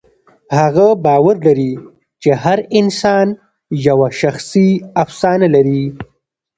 هغه 0.57 0.87
باور 1.05 1.35
لري 1.47 1.73
چې 2.21 2.31
هر 2.43 2.59
انسان 2.79 3.27
یوه 3.87 4.07
شخصي 4.21 4.69
افسانه 5.03 5.47
لري. 5.55 5.83